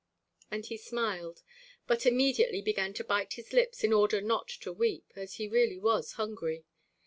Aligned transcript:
And 0.49 0.65
he 0.65 0.77
smiled, 0.77 1.43
but 1.85 2.07
immediately 2.07 2.59
began 2.59 2.91
to 2.95 3.03
bite 3.03 3.33
his 3.33 3.53
lips 3.53 3.83
in 3.83 3.93
order 3.93 4.19
not 4.19 4.47
to 4.61 4.73
weep, 4.73 5.11
as 5.15 5.35
he 5.35 5.47
really 5.47 5.77
was 5.77 6.13
hungry. 6.13 6.65